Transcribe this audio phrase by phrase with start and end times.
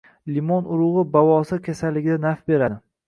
[0.35, 2.81] Limon urug‘i bavosir kasalligida naf beradi.